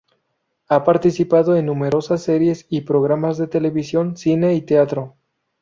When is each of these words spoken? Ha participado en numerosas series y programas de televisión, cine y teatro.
Ha 0.67 0.83
participado 0.83 1.55
en 1.55 1.67
numerosas 1.67 2.23
series 2.23 2.65
y 2.71 2.81
programas 2.81 3.37
de 3.37 3.45
televisión, 3.45 4.17
cine 4.17 4.55
y 4.55 4.63
teatro. 4.63 5.17